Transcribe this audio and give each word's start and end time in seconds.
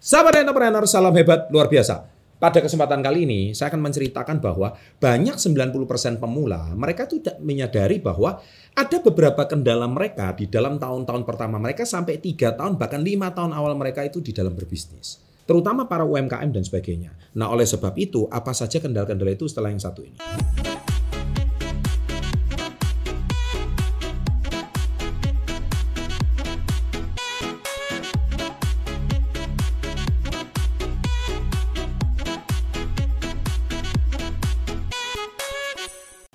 Sahabat 0.00 0.32
entrepreneur, 0.40 0.80
salam 0.88 1.12
hebat 1.12 1.52
luar 1.52 1.68
biasa. 1.68 2.08
Pada 2.40 2.64
kesempatan 2.64 3.04
kali 3.04 3.28
ini, 3.28 3.52
saya 3.52 3.68
akan 3.68 3.84
menceritakan 3.84 4.40
bahwa 4.40 4.72
banyak 4.96 5.36
90% 5.36 6.16
pemula, 6.16 6.72
mereka 6.72 7.04
tidak 7.04 7.36
menyadari 7.44 8.00
bahwa 8.00 8.40
ada 8.72 8.96
beberapa 9.04 9.44
kendala 9.44 9.84
mereka 9.92 10.32
di 10.32 10.48
dalam 10.48 10.80
tahun-tahun 10.80 11.28
pertama 11.28 11.60
mereka 11.60 11.84
sampai 11.84 12.16
3 12.16 12.56
tahun, 12.56 12.80
bahkan 12.80 13.04
5 13.04 13.36
tahun 13.36 13.52
awal 13.52 13.76
mereka 13.76 14.00
itu 14.00 14.24
di 14.24 14.32
dalam 14.32 14.56
berbisnis. 14.56 15.20
Terutama 15.44 15.84
para 15.84 16.08
UMKM 16.08 16.48
dan 16.48 16.64
sebagainya. 16.64 17.12
Nah, 17.36 17.52
oleh 17.52 17.68
sebab 17.68 17.92
itu, 18.00 18.24
apa 18.32 18.56
saja 18.56 18.80
kendala-kendala 18.80 19.36
itu 19.36 19.52
setelah 19.52 19.68
yang 19.68 19.84
satu 19.84 20.00
ini? 20.00 20.16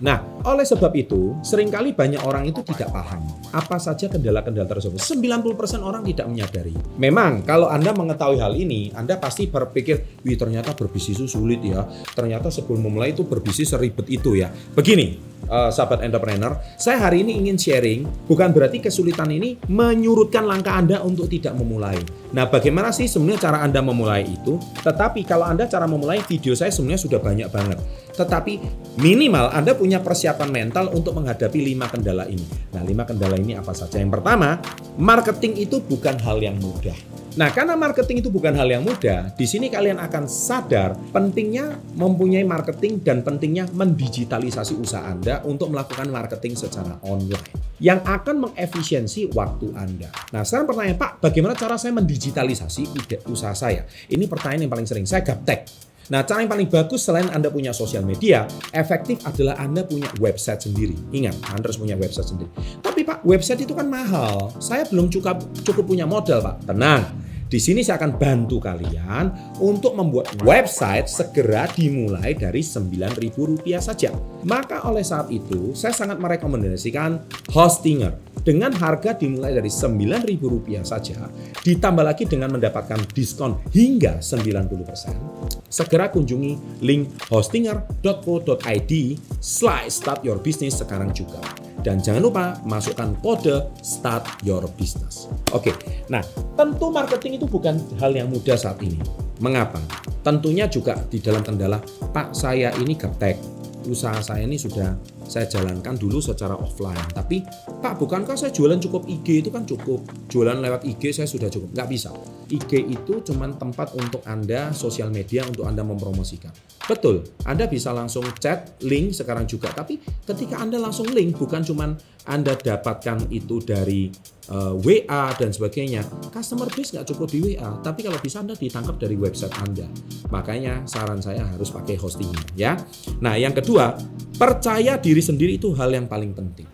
Nah, 0.05 0.22
oleh 0.45 0.62
sebab 0.62 0.94
itu, 0.94 1.34
sering 1.41 1.73
kali 1.73 1.98
banyak 1.98 2.22
orang 2.22 2.45
itu 2.45 2.62
tidak 2.62 2.94
paham 2.94 3.26
apa 3.50 3.82
saja 3.82 4.05
kendala-kendala 4.05 4.70
tersebut. 4.70 5.02
90% 5.02 5.81
orang 5.81 6.05
tidak 6.05 6.30
menyadari. 6.30 6.78
Memang, 7.02 7.41
kalau 7.41 7.66
Anda 7.66 7.90
mengetahui 7.90 8.38
hal 8.38 8.54
ini, 8.54 8.94
Anda 8.94 9.18
pasti 9.18 9.50
berpikir, 9.50 10.22
wih 10.22 10.38
ternyata 10.38 10.78
berbisnis 10.78 11.18
itu 11.18 11.41
sulit 11.41 11.66
ya. 11.66 11.90
Ternyata 12.14 12.54
sebelum 12.54 12.86
memulai 12.86 13.18
itu 13.18 13.26
berbisnis 13.26 13.73
seribet 13.73 14.05
itu 14.05 14.38
ya. 14.38 14.54
Begini, 14.78 15.18
uh, 15.50 15.73
sahabat 15.73 16.06
entrepreneur, 16.06 16.58
saya 16.78 17.02
hari 17.02 17.26
ini 17.26 17.42
ingin 17.42 17.58
sharing, 17.58 18.06
bukan 18.30 18.53
berarti 18.53 18.81
kesulitan 18.86 19.30
ini 19.34 19.58
menyurutkan 19.70 20.45
langkah 20.45 20.78
Anda 20.78 21.02
untuk 21.02 21.30
tidak 21.30 21.58
memulai. 21.58 21.98
Nah, 22.36 22.45
bagaimana 22.50 22.92
sih 22.92 23.09
sebenarnya 23.09 23.50
cara 23.50 23.58
Anda 23.66 23.81
memulai 23.81 24.26
itu? 24.26 24.62
Tetapi 24.86 25.26
kalau 25.26 25.48
Anda 25.48 25.66
cara 25.66 25.90
memulai 25.90 26.22
video 26.26 26.53
saya 26.53 26.70
sebenarnya 26.70 27.02
sudah 27.02 27.20
banyak 27.22 27.50
banget. 27.50 27.78
Tetapi 28.16 28.53
minimal 28.99 29.52
Anda 29.52 29.75
punya 29.75 29.99
persiapan 29.99 30.49
mental 30.49 30.91
untuk 30.95 31.19
menghadapi 31.19 31.59
lima 31.59 31.91
kendala 31.91 32.25
ini. 32.25 32.47
Nah, 32.71 32.81
lima 32.81 33.03
kendala 33.03 33.35
ini 33.35 33.55
apa 33.59 33.75
saja? 33.75 33.99
Yang 33.99 34.19
pertama, 34.19 34.59
marketing 34.95 35.59
itu 35.59 35.83
bukan 35.83 36.16
hal 36.19 36.39
yang 36.39 36.55
mudah. 36.58 36.95
Nah, 37.36 37.52
karena 37.52 37.75
marketing 37.75 38.23
itu 38.23 38.31
bukan 38.31 38.55
hal 38.55 38.63
yang 38.71 38.88
mudah, 38.88 39.36
di 39.36 39.43
sini 39.43 39.67
kalian 39.67 39.99
akan 39.99 40.23
sadar 40.23 40.95
pentingnya 41.11 41.75
mempunyai 41.99 42.47
marketing 42.47 43.03
dan 43.03 43.27
pentingnya 43.27 43.67
mendigitalisasi 43.75 44.80
usaha 44.80 45.03
Anda 45.03 45.43
untuk 45.43 45.67
melakukan 45.75 46.08
marketing 46.08 46.55
secara 46.55 46.95
online 47.03 47.43
yang 47.83 47.99
akan 48.08 48.47
mengefisiensi 48.47 49.36
waktu 49.36 49.67
Anda. 49.75 50.08
Nah, 50.31 50.47
sekarang 50.47 50.71
pertanyaan 50.71 50.95
Pak, 50.95 51.11
bagaimana 51.19 51.59
cara 51.59 51.75
saya 51.75 51.91
mendigitalisasi 51.99 52.88
usaha 53.27 53.52
saya? 53.52 53.83
Ini 54.08 54.31
pertanyaan 54.31 54.63
yang 54.63 54.71
paling 54.71 54.88
sering 54.88 55.03
saya 55.03 55.19
gaptek. 55.27 55.67
Nah, 56.06 56.22
cara 56.22 56.45
yang 56.45 56.52
paling 56.52 56.70
bagus 56.70 57.02
selain 57.02 57.25
Anda 57.34 57.50
punya 57.50 57.73
sosial 57.73 58.06
media, 58.06 58.45
efektif 58.70 59.25
adalah 59.25 59.58
Anda 59.58 59.81
punya 59.81 60.06
website 60.22 60.70
sendiri. 60.70 60.94
Ingat, 61.09 61.42
Anda 61.50 61.66
harus 61.66 61.81
punya 61.81 61.98
website 61.98 62.30
sendiri. 62.30 62.50
Tapi 62.86 63.02
Pak, 63.02 63.25
website 63.25 63.66
itu 63.66 63.73
kan 63.73 63.89
mahal. 63.89 64.53
Saya 64.61 64.86
belum 64.86 65.09
cukup 65.09 65.42
cukup 65.66 65.83
punya 65.89 66.06
modal, 66.06 66.45
Pak. 66.45 66.70
Tenang, 66.70 67.09
di 67.46 67.62
sini 67.62 67.86
saya 67.86 68.02
akan 68.02 68.18
bantu 68.18 68.58
kalian 68.58 69.30
untuk 69.62 69.94
membuat 69.94 70.34
website 70.42 71.06
segera 71.06 71.70
dimulai 71.70 72.34
dari 72.34 72.66
Rp9.000 72.66 73.38
saja. 73.78 74.10
Maka 74.50 74.82
oleh 74.90 75.06
saat 75.06 75.30
itu, 75.30 75.78
saya 75.78 75.94
sangat 75.94 76.18
merekomendasikan 76.18 77.22
Hostinger. 77.54 78.18
Dengan 78.46 78.73
harga 78.73 79.18
dimulai 79.18 79.58
dari 79.58 79.70
Rp9.000 79.70 80.86
saja, 80.86 81.30
ditambah 81.62 82.06
lagi 82.06 82.26
dengan 82.30 82.54
mendapatkan 82.58 83.02
diskon 83.14 83.58
hingga 83.73 84.22
90%, 84.22 85.70
segera 85.70 86.10
kunjungi 86.14 86.82
link 86.82 87.10
hostinger.co.id 87.30 88.94
slash 89.42 89.90
start 89.90 90.22
your 90.22 90.38
business 90.38 90.78
sekarang 90.78 91.10
juga. 91.10 91.64
Dan 91.86 92.02
jangan 92.02 92.22
lupa 92.26 92.58
masukkan 92.66 93.14
kode 93.22 93.70
start 93.86 94.26
your 94.42 94.66
business. 94.73 95.30
Oke, 95.54 95.70
nah 96.10 96.26
tentu 96.58 96.90
marketing 96.90 97.38
itu 97.38 97.46
bukan 97.46 97.78
hal 98.02 98.10
yang 98.10 98.34
mudah 98.34 98.58
saat 98.58 98.82
ini. 98.82 98.98
Mengapa? 99.38 99.78
Tentunya 100.26 100.66
juga 100.66 100.98
di 101.06 101.22
dalam 101.22 101.46
kendala, 101.46 101.78
Pak 102.10 102.34
saya 102.34 102.73
ini 102.82 102.98
gaptek, 102.98 103.38
usaha 103.86 104.18
saya 104.18 104.50
ini 104.50 104.58
sudah 104.58 104.98
saya 105.30 105.46
jalankan 105.46 105.94
dulu 105.94 106.18
secara 106.18 106.58
offline. 106.58 107.06
Tapi 107.14 107.46
Pak, 107.82 108.02
bukankah 108.02 108.34
saya 108.34 108.50
jualan 108.50 108.82
cukup 108.82 109.06
IG 109.06 109.46
itu 109.46 109.50
kan 109.54 109.62
cukup. 109.70 110.02
Jualan 110.26 110.58
lewat 110.58 110.90
IG 110.90 111.14
saya 111.14 111.30
sudah 111.30 111.54
cukup. 111.54 111.70
Nggak 111.78 111.90
bisa. 111.94 112.10
IG 112.50 112.72
itu 112.94 113.14
cuma 113.26 113.50
tempat 113.50 113.94
untuk 113.98 114.22
Anda, 114.26 114.70
sosial 114.76 115.10
media 115.10 115.45
untuk 115.45 115.66
Anda 115.66 115.82
mempromosikan. 115.82 116.54
Betul, 116.86 117.26
Anda 117.45 117.66
bisa 117.66 117.89
langsung 117.89 118.26
chat, 118.38 118.78
link 118.86 119.17
sekarang 119.17 119.50
juga. 119.50 119.73
Tapi 119.73 119.98
ketika 120.26 120.61
Anda 120.61 120.78
langsung 120.78 121.10
link, 121.10 121.38
bukan 121.38 121.66
cuma 121.66 121.98
Anda 122.30 122.54
dapatkan 122.54 123.34
itu 123.34 123.61
dari 123.61 124.14
uh, 124.54 124.78
eh, 124.78 125.04
WA 125.05 125.34
dan 125.34 125.50
sebagainya. 125.50 126.05
Customer 126.30 126.70
base 126.70 126.94
nggak 126.94 127.08
cukup 127.10 127.28
di 127.34 127.39
WA, 127.42 127.70
tapi 127.82 128.06
kalau 128.06 128.22
bisa 128.22 128.42
Anda 128.42 128.54
ditangkap 128.54 129.01
dari 129.01 129.18
website 129.18 129.54
Anda. 129.62 129.89
Makanya 130.30 130.86
saran 130.86 131.22
saya 131.22 131.45
harus 131.45 131.74
pakai 131.74 131.98
hostingnya 131.98 132.42
ya. 132.54 132.78
Nah 133.22 133.34
yang 133.34 133.54
kedua, 133.54 133.98
percaya 134.38 134.98
diri 135.01 135.22
sendiri 135.22 135.57
itu 135.57 135.74
hal 135.74 135.89
yang 135.89 136.06
paling 136.06 136.38
penting. 136.38 136.69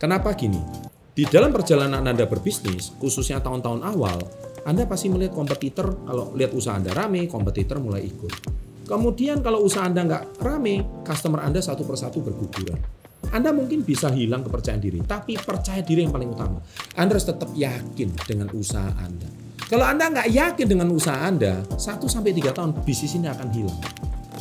Kenapa 0.00 0.32
gini? 0.32 0.88
Di 1.10 1.28
dalam 1.28 1.52
perjalanan 1.52 2.00
Anda 2.06 2.24
berbisnis, 2.24 2.96
khususnya 2.96 3.44
tahun-tahun 3.44 3.84
awal, 3.84 4.24
Anda 4.64 4.84
pasti 4.84 5.08
melihat 5.08 5.32
kompetitor, 5.32 6.04
kalau 6.04 6.36
lihat 6.36 6.52
usaha 6.52 6.76
Anda 6.76 6.92
rame, 6.92 7.24
kompetitor 7.30 7.80
mulai 7.80 8.04
ikut. 8.04 8.32
Kemudian 8.84 9.40
kalau 9.40 9.62
usaha 9.64 9.86
Anda 9.86 10.04
nggak 10.04 10.42
rame, 10.42 11.04
customer 11.06 11.46
Anda 11.46 11.62
satu 11.62 11.86
persatu 11.86 12.20
berguguran. 12.20 12.76
Anda 13.30 13.54
mungkin 13.54 13.86
bisa 13.86 14.10
hilang 14.10 14.42
kepercayaan 14.42 14.82
diri, 14.82 14.98
tapi 15.06 15.38
percaya 15.38 15.80
diri 15.86 16.02
yang 16.02 16.10
paling 16.10 16.34
utama. 16.34 16.58
Anda 16.98 17.14
harus 17.14 17.28
tetap 17.30 17.54
yakin 17.54 18.10
dengan 18.26 18.50
usaha 18.50 18.90
Anda. 18.98 19.30
Kalau 19.70 19.86
Anda 19.86 20.10
nggak 20.10 20.28
yakin 20.34 20.66
dengan 20.66 20.90
usaha 20.90 21.14
Anda, 21.14 21.62
1 21.78 22.10
sampai 22.10 22.34
3 22.34 22.50
tahun 22.50 22.82
bisnis 22.82 23.14
ini 23.14 23.30
akan 23.30 23.48
hilang. 23.54 23.80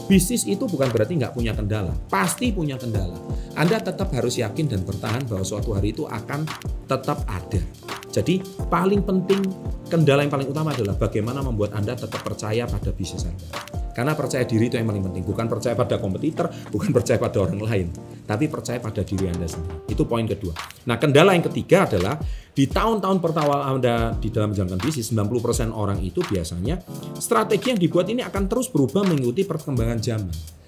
Bisnis 0.09 0.50
itu 0.50 0.66
bukan 0.66 0.90
berarti 0.90 1.22
nggak 1.22 1.38
punya 1.38 1.53
kendala, 1.53 1.94
pasti 2.09 2.50
punya 2.50 2.81
kendala. 2.81 3.13
Anda 3.53 3.78
tetap 3.78 4.09
harus 4.09 4.41
yakin 4.41 4.66
dan 4.66 4.81
bertahan 4.81 5.30
bahwa 5.30 5.46
suatu 5.46 5.78
hari 5.78 5.94
itu 5.94 6.09
akan 6.09 6.50
tetap 6.90 7.22
ada. 7.30 7.62
Jadi 8.09 8.42
paling 8.68 9.06
penting 9.06 9.42
kendala 9.90 10.25
yang 10.25 10.34
paling 10.34 10.50
utama 10.50 10.74
adalah 10.74 10.97
bagaimana 10.97 11.42
membuat 11.42 11.78
Anda 11.78 11.97
tetap 11.97 12.22
percaya 12.22 12.66
pada 12.66 12.90
bisnis 12.94 13.25
Anda. 13.25 13.80
Karena 13.90 14.16
percaya 14.16 14.47
diri 14.47 14.72
itu 14.72 14.80
yang 14.80 14.88
paling 14.88 15.12
penting, 15.12 15.24
bukan 15.28 15.52
percaya 15.52 15.75
pada 15.75 16.00
kompetitor, 16.00 16.48
bukan 16.74 16.96
percaya 16.96 17.19
pada 17.19 17.44
orang 17.44 17.59
lain, 17.59 17.88
tapi 18.24 18.48
percaya 18.48 18.80
pada 18.80 19.03
diri 19.03 19.28
Anda 19.28 19.44
sendiri. 19.44 19.92
Itu 19.92 20.08
poin 20.08 20.24
kedua. 20.24 20.56
Nah, 20.88 20.96
kendala 20.96 21.36
yang 21.36 21.44
ketiga 21.44 21.84
adalah 21.84 22.16
di 22.56 22.64
tahun-tahun 22.69 23.19
pertama 23.19 23.66
Anda 23.68 24.16
di 24.16 24.31
dalam 24.31 24.56
menjalankan 24.56 24.80
bisnis, 24.80 25.12
90% 25.12 25.75
orang 25.75 26.00
itu 26.00 26.24
biasanya 26.24 26.80
strategi 27.19 27.75
yang 27.75 27.80
dibuat 27.81 28.08
ini 28.08 28.24
akan 28.24 28.48
terus 28.48 28.72
berubah 28.72 29.03
mengikuti 29.03 29.44
perkembangan 29.44 30.00
zaman 30.00 30.59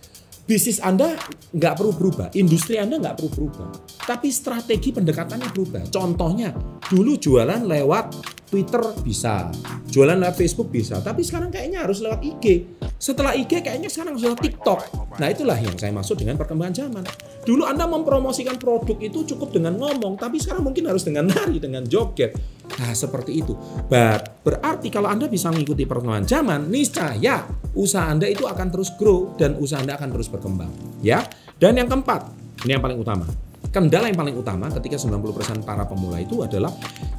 bisnis 0.51 0.84
Anda 0.84 1.16
nggak 1.56 1.79
perlu 1.79 1.95
berubah, 1.95 2.28
industri 2.35 2.75
Anda 2.75 3.00
nggak 3.00 3.23
perlu 3.23 3.31
berubah, 3.31 3.72
tapi 4.03 4.28
strategi 4.35 4.91
pendekatannya 4.91 5.47
berubah. 5.56 5.88
Contohnya, 5.88 6.51
dulu 6.91 7.16
jualan 7.16 7.63
lewat 7.63 8.19
Twitter 8.51 8.84
bisa, 9.00 9.47
jualan 9.88 10.19
lewat 10.19 10.35
Facebook 10.35 10.67
bisa, 10.67 11.00
tapi 11.00 11.23
sekarang 11.23 11.56
kayaknya 11.56 11.88
harus 11.88 12.03
lewat 12.03 12.19
IG. 12.19 12.67
Setelah 13.00 13.31
IG 13.31 13.63
kayaknya 13.63 13.88
sekarang 13.88 14.19
sudah 14.19 14.35
TikTok. 14.35 14.79
Nah 15.23 15.31
itulah 15.31 15.56
yang 15.56 15.79
saya 15.79 15.95
maksud 15.95 16.19
dengan 16.19 16.35
perkembangan 16.35 16.75
zaman. 16.83 17.03
Dulu 17.47 17.63
Anda 17.63 17.88
mempromosikan 17.88 18.59
produk 18.59 19.00
itu 19.00 19.23
cukup 19.23 19.56
dengan 19.56 19.79
ngomong, 19.79 20.19
tapi 20.19 20.35
sekarang 20.35 20.68
mungkin 20.68 20.83
harus 20.83 21.07
dengan 21.07 21.31
nari, 21.31 21.63
dengan 21.63 21.88
joget. 21.88 22.35
Nah 22.80 22.96
seperti 22.96 23.44
itu. 23.44 23.58
Berarti 23.90 24.88
kalau 24.88 25.12
Anda 25.12 25.28
bisa 25.28 25.52
mengikuti 25.52 25.84
perkembangan 25.84 26.26
zaman, 26.30 26.59
niscaya 26.72 27.44
usaha 27.75 28.07
Anda 28.07 28.31
itu 28.31 28.48
akan 28.48 28.68
terus 28.72 28.95
grow 28.95 29.36
dan 29.36 29.60
usaha 29.60 29.84
Anda 29.84 30.00
akan 30.00 30.10
terus 30.16 30.31
berkembang. 30.31 30.72
Ya. 31.04 31.25
Dan 31.60 31.78
yang 31.78 31.92
keempat, 31.92 32.31
ini 32.66 32.74
yang 32.78 32.84
paling 32.84 32.98
utama. 32.98 33.28
Kendala 33.72 34.12
yang 34.12 34.19
paling 34.19 34.36
utama 34.36 34.68
ketika 34.68 35.00
90% 35.00 35.63
para 35.63 35.88
pemula 35.88 36.19
itu 36.19 36.44
adalah 36.44 36.74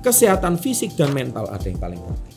kesehatan 0.05 0.61
fisik 0.61 0.93
dan 0.99 1.15
mental 1.15 1.49
ada 1.49 1.65
yang 1.65 1.81
paling 1.81 1.97
penting. 1.97 2.33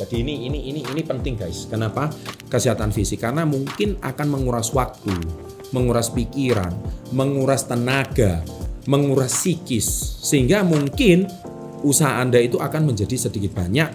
Jadi 0.00 0.14
ini 0.24 0.48
ini 0.48 0.58
ini 0.70 0.80
ini 0.86 1.02
penting 1.04 1.36
guys. 1.36 1.68
Kenapa? 1.68 2.08
Kesehatan 2.48 2.88
fisik 2.94 3.20
karena 3.20 3.44
mungkin 3.44 4.00
akan 4.00 4.26
menguras 4.32 4.72
waktu, 4.72 5.12
menguras 5.76 6.08
pikiran, 6.08 6.72
menguras 7.12 7.66
tenaga, 7.68 8.40
menguras 8.88 9.34
psikis 9.34 9.84
sehingga 10.24 10.64
mungkin 10.64 11.28
usaha 11.82 12.20
Anda 12.20 12.40
itu 12.40 12.60
akan 12.60 12.92
menjadi 12.92 13.16
sedikit 13.16 13.56
banyak 13.56 13.88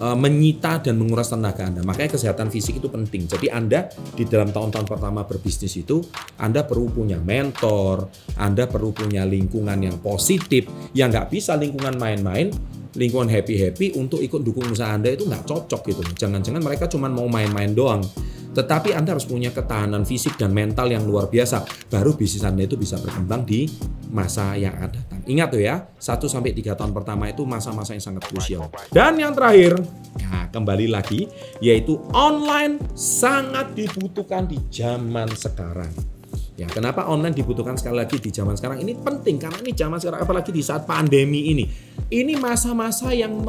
e, 0.00 0.06
menyita 0.16 0.80
dan 0.80 0.96
menguras 1.00 1.32
tenaga 1.32 1.66
Anda. 1.66 1.84
Makanya 1.84 2.16
kesehatan 2.16 2.48
fisik 2.52 2.80
itu 2.80 2.88
penting. 2.88 3.28
Jadi 3.28 3.48
Anda 3.52 3.88
di 4.16 4.24
dalam 4.28 4.52
tahun-tahun 4.52 4.86
pertama 4.86 5.24
berbisnis 5.24 5.76
itu 5.76 6.04
Anda 6.40 6.64
perlu 6.64 6.92
punya 6.92 7.20
mentor, 7.20 8.08
Anda 8.36 8.68
perlu 8.68 8.92
punya 8.92 9.24
lingkungan 9.24 9.76
yang 9.80 10.00
positif, 10.00 10.68
yang 10.96 11.12
nggak 11.12 11.32
bisa 11.32 11.56
lingkungan 11.56 11.96
main-main 11.96 12.52
lingkungan 12.96 13.28
happy-happy 13.28 13.92
untuk 14.00 14.24
ikut 14.24 14.40
dukung 14.40 14.72
usaha 14.72 14.88
Anda 14.88 15.12
itu 15.12 15.28
nggak 15.28 15.44
cocok 15.44 15.80
gitu. 15.92 16.02
Jangan-jangan 16.16 16.64
mereka 16.64 16.88
cuma 16.88 17.12
mau 17.12 17.28
main-main 17.28 17.76
doang. 17.76 18.00
Tetapi 18.56 18.96
Anda 18.96 19.12
harus 19.12 19.28
punya 19.28 19.52
ketahanan 19.52 20.08
fisik 20.08 20.40
dan 20.40 20.56
mental 20.56 20.88
yang 20.88 21.04
luar 21.04 21.28
biasa. 21.28 21.68
Baru 21.92 22.16
bisnis 22.16 22.40
Anda 22.40 22.64
itu 22.64 22.80
bisa 22.80 22.96
berkembang 22.96 23.44
di 23.44 23.68
masa 24.08 24.56
yang 24.56 24.72
datang. 24.80 25.15
Ingat 25.26 25.48
tuh 25.50 25.58
ya, 25.58 25.90
1 25.98 26.30
sampai 26.30 26.54
3 26.54 26.78
tahun 26.78 26.94
pertama 26.94 27.26
itu 27.26 27.42
masa-masa 27.42 27.98
yang 27.98 28.04
sangat 28.04 28.30
krusial. 28.30 28.70
Dan 28.94 29.18
yang 29.18 29.34
terakhir, 29.34 29.74
nah 30.22 30.46
kembali 30.54 30.86
lagi 30.86 31.26
yaitu 31.58 31.98
online 32.14 32.78
sangat 32.94 33.74
dibutuhkan 33.74 34.46
di 34.46 34.62
zaman 34.70 35.26
sekarang. 35.34 35.90
Ya, 36.56 36.64
kenapa 36.70 37.04
online 37.04 37.36
dibutuhkan 37.36 37.76
sekali 37.76 38.00
lagi 38.00 38.16
di 38.16 38.32
zaman 38.32 38.56
sekarang? 38.56 38.80
Ini 38.80 38.96
penting 39.02 39.36
karena 39.36 39.60
ini 39.60 39.76
zaman 39.76 40.00
sekarang 40.00 40.24
apalagi 40.24 40.54
di 40.54 40.64
saat 40.64 40.88
pandemi 40.88 41.52
ini. 41.52 41.68
Ini 42.08 42.38
masa-masa 42.40 43.12
yang 43.12 43.44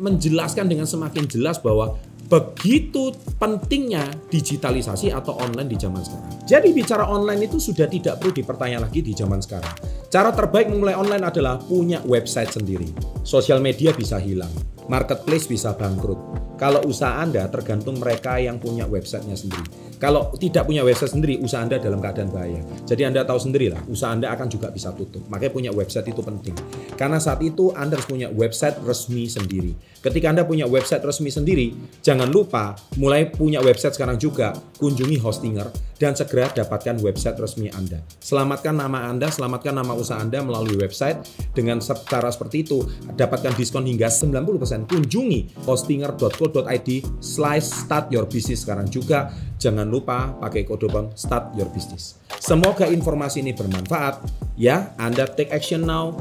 menjelaskan 0.00 0.64
dengan 0.64 0.88
semakin 0.88 1.28
jelas 1.28 1.60
bahwa 1.60 2.00
begitu 2.26 3.14
pentingnya 3.38 4.08
digitalisasi 4.32 5.14
atau 5.14 5.38
online 5.38 5.70
di 5.70 5.78
zaman 5.78 6.02
sekarang. 6.02 6.32
Jadi 6.46 6.68
bicara 6.74 7.06
online 7.06 7.46
itu 7.46 7.58
sudah 7.58 7.86
tidak 7.86 8.18
perlu 8.18 8.34
dipertanya 8.34 8.82
lagi 8.82 9.02
di 9.02 9.14
zaman 9.14 9.38
sekarang. 9.38 9.74
Cara 10.16 10.32
terbaik 10.32 10.72
memulai 10.72 10.96
online 10.96 11.28
adalah 11.28 11.60
punya 11.60 12.00
website 12.08 12.48
sendiri. 12.48 12.88
Sosial 13.20 13.60
media 13.60 13.92
bisa 13.92 14.16
hilang, 14.16 14.48
marketplace 14.86 15.50
bisa 15.50 15.74
bangkrut. 15.74 16.18
Kalau 16.56 16.80
usaha 16.88 17.20
Anda 17.20 17.52
tergantung 17.52 18.00
mereka 18.00 18.40
yang 18.40 18.56
punya 18.56 18.88
websitenya 18.88 19.36
sendiri. 19.36 19.86
Kalau 19.96 20.32
tidak 20.36 20.68
punya 20.68 20.84
website 20.84 21.12
sendiri, 21.12 21.40
usaha 21.40 21.60
Anda 21.60 21.80
dalam 21.80 22.00
keadaan 22.00 22.28
bahaya. 22.32 22.60
Jadi 22.84 23.04
Anda 23.04 23.24
tahu 23.24 23.36
sendiri 23.40 23.72
lah, 23.72 23.80
usaha 23.88 24.12
Anda 24.12 24.32
akan 24.32 24.48
juga 24.48 24.68
bisa 24.68 24.92
tutup. 24.92 25.24
Makanya 25.28 25.52
punya 25.52 25.70
website 25.72 26.08
itu 26.12 26.20
penting. 26.20 26.52
Karena 26.96 27.16
saat 27.16 27.40
itu 27.44 27.72
Anda 27.72 27.96
harus 27.96 28.08
punya 28.08 28.28
website 28.28 28.80
resmi 28.84 29.28
sendiri. 29.28 29.72
Ketika 30.04 30.32
Anda 30.32 30.44
punya 30.44 30.68
website 30.68 31.00
resmi 31.04 31.32
sendiri, 31.32 31.72
jangan 32.04 32.28
lupa 32.28 32.76
mulai 33.00 33.28
punya 33.28 33.60
website 33.64 33.96
sekarang 33.96 34.20
juga, 34.20 34.52
kunjungi 34.76 35.16
Hostinger 35.20 35.68
dan 35.96 36.12
segera 36.12 36.52
dapatkan 36.52 37.00
website 37.00 37.40
resmi 37.40 37.72
Anda. 37.72 38.04
Selamatkan 38.20 38.76
nama 38.76 39.08
Anda, 39.08 39.32
selamatkan 39.32 39.72
nama 39.72 39.96
usaha 39.96 40.20
Anda 40.20 40.44
melalui 40.44 40.76
website 40.76 41.24
dengan 41.56 41.80
cara 41.80 42.28
seperti 42.28 42.68
itu 42.68 42.84
dapatkan 43.16 43.56
diskon 43.56 43.88
hingga 43.88 44.12
90%. 44.12 44.75
Kunjungi 44.84 45.64
hostinger.co.id 45.64 46.90
slash 47.24 47.64
start 47.64 48.12
your 48.12 48.28
business 48.28 48.68
sekarang 48.68 48.92
juga 48.92 49.32
Jangan 49.56 49.88
lupa 49.88 50.36
pakai 50.36 50.68
kode 50.68 50.88
bank 50.92 51.16
Start 51.16 51.56
Your 51.56 51.72
Business. 51.72 52.20
Semoga 52.36 52.84
informasi 52.86 53.40
ini 53.40 53.56
bermanfaat. 53.56 54.20
Ya, 54.60 54.92
Anda 55.00 55.24
take 55.24 55.48
action 55.52 55.88
now. 55.88 56.12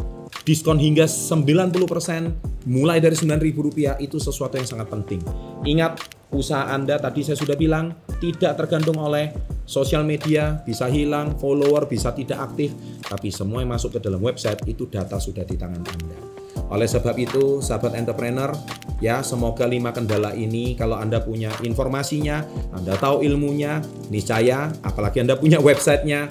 Diskon 0.48 0.80
hingga 0.80 1.06
90% 1.06 2.66
mulai 2.69 2.98
dari 2.98 3.13
Rp9.000 3.18 4.02
itu 4.02 4.18
sesuatu 4.18 4.57
yang 4.57 4.68
sangat 4.68 4.88
penting. 4.90 5.22
Ingat, 5.68 6.00
usaha 6.31 6.69
Anda 6.69 6.98
tadi 6.98 7.22
saya 7.25 7.38
sudah 7.38 7.57
bilang 7.57 7.94
tidak 8.22 8.56
tergantung 8.57 8.98
oleh 8.98 9.36
sosial 9.66 10.06
media, 10.06 10.62
bisa 10.63 10.86
hilang, 10.90 11.36
follower 11.38 11.90
bisa 11.90 12.13
tidak 12.13 12.42
aktif, 12.52 12.74
tapi 13.04 13.34
semua 13.34 13.66
yang 13.66 13.74
masuk 13.74 13.98
ke 13.98 14.00
dalam 14.00 14.22
website 14.22 14.62
itu 14.69 14.86
data 14.86 15.18
sudah 15.18 15.44
di 15.44 15.57
tangan 15.57 15.81
Anda. 15.81 16.34
Oleh 16.65 16.89
sebab 16.89 17.13
itu, 17.21 17.62
sahabat 17.62 17.94
entrepreneur, 17.94 18.50
ya 18.97 19.21
semoga 19.21 19.69
lima 19.69 19.94
kendala 19.94 20.33
ini 20.33 20.73
kalau 20.73 20.97
Anda 20.97 21.21
punya 21.21 21.53
informasinya, 21.62 22.41
Anda 22.73 22.97
tahu 22.97 23.21
ilmunya, 23.21 23.85
niscaya 24.09 24.73
apalagi 24.81 25.21
Anda 25.21 25.38
punya 25.38 25.62
websitenya, 25.62 26.25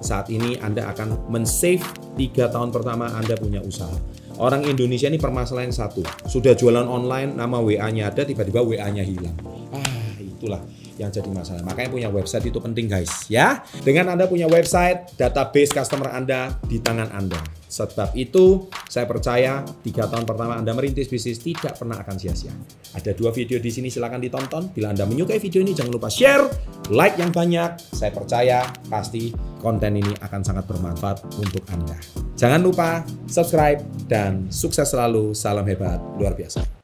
saat 0.00 0.32
ini 0.32 0.56
Anda 0.62 0.88
akan 0.94 1.28
men-save 1.28 1.84
3 2.16 2.54
tahun 2.54 2.70
pertama 2.72 3.12
Anda 3.12 3.36
punya 3.36 3.60
usaha. 3.60 3.92
Orang 4.40 4.64
Indonesia 4.64 5.04
ini 5.10 5.20
permasalahan 5.20 5.68
satu, 5.68 6.00
sudah 6.24 6.56
jualan 6.56 6.88
online, 6.88 7.36
nama 7.36 7.60
WA-nya 7.60 8.08
ada, 8.08 8.24
tiba-tiba 8.24 8.64
WA-nya 8.64 9.04
hilang. 9.04 9.36
Ah, 9.74 10.16
itulah 10.16 10.64
yang 11.00 11.08
jadi 11.08 11.32
masalah. 11.32 11.64
Makanya 11.64 11.88
punya 11.88 12.08
website 12.12 12.52
itu 12.52 12.60
penting 12.60 12.84
guys 12.84 13.24
ya. 13.32 13.64
Dengan 13.80 14.12
Anda 14.12 14.28
punya 14.28 14.44
website, 14.44 15.16
database 15.16 15.72
customer 15.72 16.12
Anda 16.12 16.60
di 16.68 16.76
tangan 16.76 17.08
Anda. 17.16 17.40
Sebab 17.70 18.18
itu 18.18 18.68
saya 18.90 19.06
percaya 19.06 19.62
tiga 19.80 20.04
tahun 20.10 20.28
pertama 20.28 20.58
Anda 20.60 20.76
merintis 20.76 21.08
bisnis 21.08 21.40
tidak 21.40 21.80
pernah 21.80 21.96
akan 22.02 22.16
sia-sia. 22.20 22.52
Ada 22.92 23.16
dua 23.16 23.32
video 23.32 23.56
di 23.56 23.70
sini 23.72 23.88
silahkan 23.88 24.20
ditonton. 24.20 24.74
Bila 24.76 24.92
Anda 24.92 25.08
menyukai 25.08 25.40
video 25.40 25.64
ini 25.64 25.72
jangan 25.72 25.94
lupa 25.94 26.10
share, 26.12 26.50
like 26.92 27.16
yang 27.16 27.32
banyak. 27.32 27.80
Saya 27.94 28.12
percaya 28.12 28.66
pasti 28.90 29.32
konten 29.62 29.96
ini 29.96 30.12
akan 30.20 30.40
sangat 30.42 30.66
bermanfaat 30.66 31.24
untuk 31.38 31.62
Anda. 31.70 31.96
Jangan 32.34 32.60
lupa 32.60 33.06
subscribe 33.30 33.80
dan 34.10 34.50
sukses 34.50 34.90
selalu. 34.90 35.32
Salam 35.32 35.64
hebat 35.64 36.02
luar 36.18 36.34
biasa. 36.34 36.79